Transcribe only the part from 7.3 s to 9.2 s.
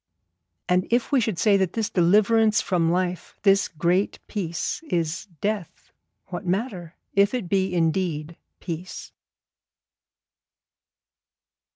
it be indeed Peace?